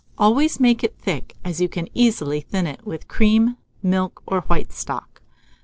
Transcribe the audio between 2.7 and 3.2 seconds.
with